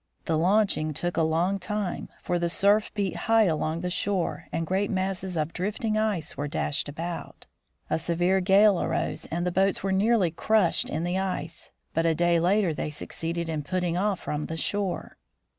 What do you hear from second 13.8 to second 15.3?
off from the shore.